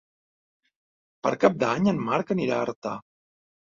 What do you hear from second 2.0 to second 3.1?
Marc anirà a Artà.